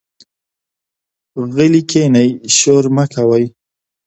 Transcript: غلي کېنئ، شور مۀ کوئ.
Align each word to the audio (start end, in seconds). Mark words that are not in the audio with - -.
غلي 1.53 1.81
کېنئ، 1.89 2.29
شور 2.57 2.85
مۀ 2.95 3.03
کوئ. 3.13 3.45